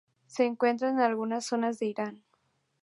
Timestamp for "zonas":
1.45-1.77